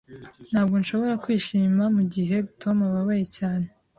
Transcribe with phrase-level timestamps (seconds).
[0.51, 3.67] Ntabwo nshobora kwishima mugihe Tom ababaye cyane.